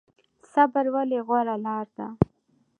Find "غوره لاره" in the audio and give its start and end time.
1.27-1.91